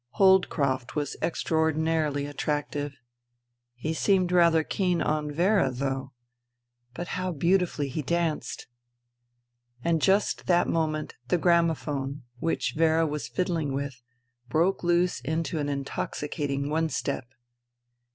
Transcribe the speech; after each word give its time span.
Holdcroft 0.15 0.95
was 0.95 1.15
extraordinarily 1.21 2.25
attractive. 2.25 2.97
He 3.75 3.93
seemed 3.93 4.31
rather 4.31 4.63
keen 4.63 4.99
on 4.99 5.31
Vera, 5.31 5.69
though. 5.69 6.13
But 6.95 7.09
how 7.09 7.31
beautifully 7.31 7.87
he 7.87 8.01
danced. 8.01 8.65
And 9.83 10.01
just 10.01 10.47
that 10.47 10.67
moment 10.67 11.17
the 11.27 11.37
gramophone, 11.37 12.23
which 12.39 12.73
Vera 12.75 13.05
was 13.05 13.27
fiddling 13.27 13.73
with, 13.75 14.01
broke 14.49 14.83
loose 14.83 15.19
into 15.19 15.59
an 15.59 15.67
intoxi 15.67 16.27
cating 16.31 16.69
one 16.69 16.89
step. 16.89 17.27